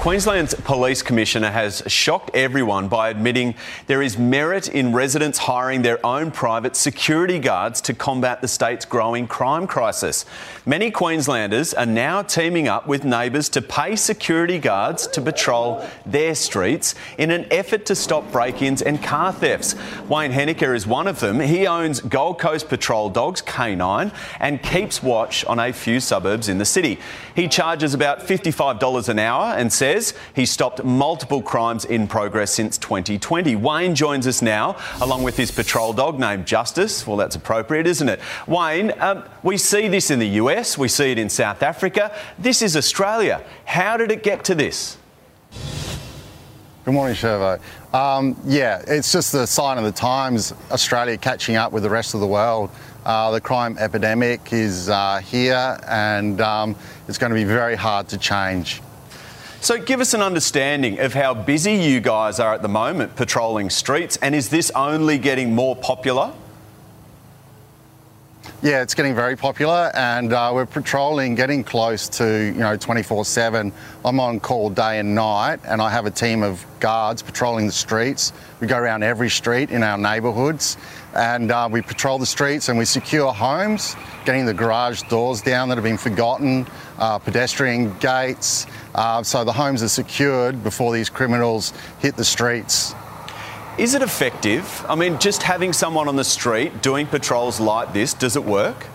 Queensland's 0.00 0.54
police 0.54 1.02
commissioner 1.02 1.50
has 1.50 1.82
shocked 1.86 2.30
everyone 2.32 2.88
by 2.88 3.10
admitting 3.10 3.54
there 3.86 4.00
is 4.00 4.16
merit 4.16 4.66
in 4.66 4.94
residents 4.94 5.36
hiring 5.36 5.82
their 5.82 6.04
own 6.06 6.30
private 6.30 6.74
security 6.74 7.38
guards 7.38 7.82
to 7.82 7.92
combat 7.92 8.40
the 8.40 8.48
state's 8.48 8.86
growing 8.86 9.26
crime 9.26 9.66
crisis. 9.66 10.24
Many 10.64 10.90
Queenslanders 10.90 11.74
are 11.74 11.84
now 11.84 12.22
teaming 12.22 12.66
up 12.66 12.86
with 12.86 13.04
neighbours 13.04 13.50
to 13.50 13.60
pay 13.60 13.94
security 13.94 14.58
guards 14.58 15.06
to 15.08 15.20
patrol 15.20 15.86
their 16.06 16.34
streets 16.34 16.94
in 17.18 17.30
an 17.30 17.46
effort 17.50 17.84
to 17.84 17.94
stop 17.94 18.32
break 18.32 18.62
ins 18.62 18.80
and 18.80 19.02
car 19.02 19.34
thefts. 19.34 19.74
Wayne 20.08 20.32
Henniker 20.32 20.74
is 20.74 20.86
one 20.86 21.08
of 21.08 21.20
them. 21.20 21.40
He 21.40 21.66
owns 21.66 22.00
Gold 22.00 22.38
Coast 22.38 22.70
Patrol 22.70 23.10
Dogs 23.10 23.42
K9 23.42 24.14
and 24.40 24.62
keeps 24.62 25.02
watch 25.02 25.44
on 25.44 25.58
a 25.58 25.74
few 25.74 26.00
suburbs 26.00 26.48
in 26.48 26.56
the 26.56 26.64
city. 26.64 26.98
He 27.36 27.48
charges 27.48 27.92
about 27.92 28.20
$55 28.20 29.10
an 29.10 29.18
hour 29.18 29.54
and 29.54 29.70
says 29.70 29.89
says 29.90 30.14
he 30.34 30.46
stopped 30.46 30.84
multiple 30.84 31.42
crimes 31.42 31.84
in 31.84 32.06
progress 32.06 32.52
since 32.52 32.78
2020. 32.78 33.56
Wayne 33.56 33.94
joins 33.94 34.26
us 34.26 34.40
now, 34.40 34.76
along 35.00 35.22
with 35.22 35.36
his 35.36 35.50
patrol 35.50 35.92
dog 35.92 36.18
named 36.18 36.46
Justice. 36.46 37.06
Well, 37.06 37.16
that's 37.16 37.36
appropriate, 37.36 37.86
isn't 37.86 38.08
it? 38.08 38.20
Wayne, 38.46 38.92
um, 39.00 39.24
we 39.42 39.56
see 39.56 39.88
this 39.88 40.10
in 40.10 40.18
the 40.18 40.28
US, 40.42 40.78
we 40.78 40.88
see 40.88 41.10
it 41.10 41.18
in 41.18 41.28
South 41.28 41.62
Africa. 41.62 42.14
This 42.38 42.62
is 42.62 42.76
Australia. 42.76 43.42
How 43.64 43.96
did 43.96 44.10
it 44.12 44.22
get 44.22 44.44
to 44.44 44.54
this? 44.54 44.96
Good 46.84 46.94
morning, 46.94 47.16
Shervo. 47.16 47.60
Um, 47.92 48.36
yeah, 48.46 48.82
it's 48.86 49.12
just 49.12 49.32
the 49.32 49.46
sign 49.46 49.76
of 49.76 49.84
the 49.84 49.92
times, 49.92 50.54
Australia 50.70 51.16
catching 51.18 51.56
up 51.56 51.72
with 51.72 51.82
the 51.82 51.90
rest 51.90 52.14
of 52.14 52.20
the 52.20 52.26
world. 52.26 52.70
Uh, 53.04 53.30
the 53.32 53.40
crime 53.40 53.76
epidemic 53.78 54.52
is 54.52 54.88
uh, 54.88 55.18
here 55.18 55.78
and 55.88 56.40
um, 56.40 56.76
it's 57.08 57.18
going 57.18 57.30
to 57.30 57.34
be 57.34 57.44
very 57.44 57.74
hard 57.74 58.08
to 58.08 58.18
change. 58.18 58.82
So, 59.62 59.76
give 59.76 60.00
us 60.00 60.14
an 60.14 60.22
understanding 60.22 61.00
of 61.00 61.12
how 61.12 61.34
busy 61.34 61.74
you 61.74 62.00
guys 62.00 62.40
are 62.40 62.54
at 62.54 62.62
the 62.62 62.68
moment 62.68 63.14
patrolling 63.14 63.68
streets, 63.68 64.16
and 64.22 64.34
is 64.34 64.48
this 64.48 64.70
only 64.74 65.18
getting 65.18 65.54
more 65.54 65.76
popular? 65.76 66.32
Yeah, 68.62 68.80
it's 68.80 68.94
getting 68.94 69.14
very 69.14 69.36
popular, 69.36 69.90
and 69.94 70.32
uh, 70.32 70.52
we're 70.54 70.64
patrolling, 70.64 71.34
getting 71.34 71.62
close 71.62 72.08
to 72.08 72.24
you 72.24 72.60
know 72.60 72.78
24/7. 72.78 73.70
I'm 74.02 74.18
on 74.18 74.40
call 74.40 74.70
day 74.70 74.98
and 74.98 75.14
night, 75.14 75.60
and 75.66 75.82
I 75.82 75.90
have 75.90 76.06
a 76.06 76.10
team 76.10 76.42
of 76.42 76.64
guards 76.80 77.20
patrolling 77.20 77.66
the 77.66 77.72
streets. 77.72 78.32
We 78.60 78.66
go 78.66 78.78
around 78.78 79.02
every 79.02 79.28
street 79.28 79.70
in 79.70 79.82
our 79.82 79.98
neighbourhoods, 79.98 80.78
and 81.14 81.50
uh, 81.50 81.68
we 81.70 81.82
patrol 81.82 82.18
the 82.18 82.26
streets 82.26 82.68
and 82.68 82.78
we 82.78 82.84
secure 82.84 83.32
homes, 83.32 83.96
getting 84.24 84.46
the 84.46 84.54
garage 84.54 85.02
doors 85.02 85.42
down 85.42 85.68
that 85.68 85.76
have 85.76 85.84
been 85.84 85.98
forgotten, 85.98 86.66
uh, 86.98 87.18
pedestrian 87.18 87.96
gates, 87.98 88.66
uh, 88.94 89.22
so 89.22 89.44
the 89.44 89.52
homes 89.52 89.82
are 89.82 89.88
secured 89.88 90.62
before 90.62 90.92
these 90.92 91.10
criminals 91.10 91.72
hit 91.98 92.16
the 92.16 92.24
streets. 92.24 92.94
Is 93.78 93.94
it 93.94 94.02
effective? 94.02 94.84
I 94.88 94.94
mean, 94.94 95.18
just 95.18 95.42
having 95.42 95.72
someone 95.72 96.08
on 96.08 96.16
the 96.16 96.24
street 96.24 96.82
doing 96.82 97.06
patrols 97.06 97.60
like 97.60 97.92
this, 97.92 98.14
does 98.14 98.36
it 98.36 98.44
work? 98.44 98.86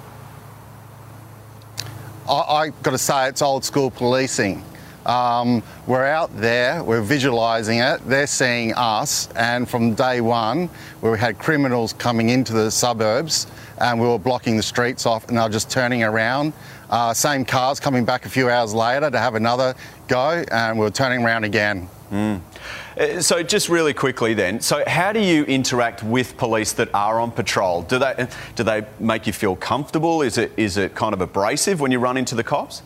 I, 2.30 2.66
have 2.66 2.84
got 2.84 2.92
to 2.92 2.98
say, 2.98 3.28
it's 3.28 3.42
old 3.42 3.64
school 3.64 3.92
policing. 3.92 4.64
Um, 5.06 5.62
we're 5.86 6.06
out 6.06 6.36
there, 6.36 6.84
we're 6.84 7.02
visualising 7.02 7.80
it, 7.80 8.02
they're 8.08 8.26
seeing 8.26 8.74
us, 8.74 9.30
and 9.36 9.70
from 9.70 9.94
day 9.94 10.20
one, 10.20 10.70
we 11.02 11.18
had 11.20 11.38
criminals 11.38 11.94
coming 11.94 12.30
into 12.30 12.54
the 12.54 12.72
suburbs 12.72 13.46
and 13.78 14.00
we 14.00 14.08
were 14.08 14.18
blocking 14.18 14.58
the 14.58 14.64
streets 14.64 15.06
off 15.06 15.28
and 15.28 15.38
they 15.38 15.42
were 15.42 15.50
just 15.50 15.70
turning 15.70 16.04
around. 16.04 16.54
Uh, 16.90 17.14
same 17.14 17.46
cars 17.46 17.80
coming 17.80 18.06
back 18.06 18.26
a 18.26 18.30
few 18.30 18.50
hours 18.50 18.74
later 18.74 19.10
to 19.10 19.20
have 19.20 19.36
another 19.36 19.76
go, 20.08 20.44
and 20.52 20.78
we 20.78 20.84
were 20.84 20.92
turning 20.92 21.24
around 21.24 21.44
again. 21.44 21.90
Mm. 22.12 22.42
So, 23.22 23.42
just 23.42 23.68
really 23.68 23.94
quickly, 23.94 24.36
then, 24.36 24.62
so 24.62 24.84
how 24.86 25.12
do 25.12 25.20
you 25.20 25.44
interact 25.46 26.04
with 26.04 26.38
police 26.38 26.72
that 26.74 26.94
are 26.94 27.20
on 27.20 27.32
patrol? 27.32 27.82
Do 27.82 27.98
they 27.98 28.28
do 28.56 28.64
they 28.64 28.86
make 29.00 29.26
you 29.26 29.34
feel 29.34 29.56
comfortable? 29.56 30.22
Is 30.22 30.38
it 30.38 30.52
is 30.56 30.78
it 30.78 30.94
kind 30.94 31.14
of 31.14 31.22
abrasive 31.22 31.82
when 31.82 31.92
you 31.92 31.98
run 32.00 32.16
into 32.16 32.36
the 32.36 32.44
cops? 32.44 32.84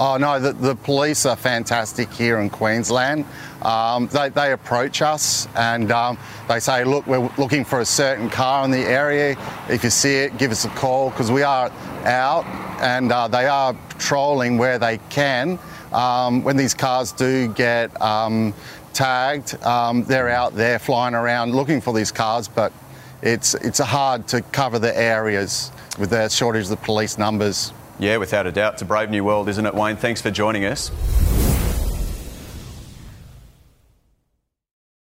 Oh 0.00 0.16
no, 0.16 0.38
the, 0.38 0.52
the 0.52 0.76
police 0.76 1.26
are 1.26 1.34
fantastic 1.34 2.08
here 2.12 2.38
in 2.38 2.50
Queensland. 2.50 3.24
Um, 3.62 4.06
they, 4.06 4.28
they, 4.28 4.52
approach 4.52 5.02
us 5.02 5.48
and 5.56 5.90
um, 5.90 6.16
they 6.46 6.60
say, 6.60 6.84
look, 6.84 7.04
we're 7.08 7.28
looking 7.36 7.64
for 7.64 7.80
a 7.80 7.84
certain 7.84 8.30
car 8.30 8.64
in 8.64 8.70
the 8.70 8.78
area. 8.78 9.36
If 9.68 9.82
you 9.82 9.90
see 9.90 10.18
it, 10.18 10.38
give 10.38 10.52
us 10.52 10.64
a 10.64 10.68
call 10.68 11.10
because 11.10 11.32
we 11.32 11.42
are 11.42 11.72
out 12.04 12.46
and 12.80 13.10
uh, 13.10 13.26
they 13.26 13.46
are 13.46 13.74
patrolling 13.74 14.56
where 14.56 14.78
they 14.78 14.98
can. 15.10 15.58
Um, 15.92 16.44
when 16.44 16.56
these 16.56 16.74
cars 16.74 17.10
do 17.10 17.48
get 17.48 18.00
um, 18.00 18.54
tagged, 18.92 19.60
um, 19.64 20.04
they're 20.04 20.28
out 20.28 20.54
there 20.54 20.78
flying 20.78 21.16
around 21.16 21.56
looking 21.56 21.80
for 21.80 21.92
these 21.92 22.12
cars, 22.12 22.46
but 22.46 22.72
it's, 23.20 23.54
it's 23.54 23.80
hard 23.80 24.28
to 24.28 24.42
cover 24.42 24.78
the 24.78 24.96
areas 24.96 25.72
with 25.98 26.10
the 26.10 26.28
shortage 26.28 26.64
of 26.64 26.70
the 26.70 26.76
police 26.76 27.18
numbers. 27.18 27.72
Yeah, 27.98 28.18
without 28.18 28.46
a 28.46 28.52
doubt. 28.52 28.74
It's 28.74 28.82
a 28.82 28.84
brave 28.84 29.10
new 29.10 29.24
world, 29.24 29.48
isn't 29.48 29.66
it, 29.66 29.74
Wayne? 29.74 29.96
Thanks 29.96 30.22
for 30.22 30.30
joining 30.30 30.64
us. 30.64 30.90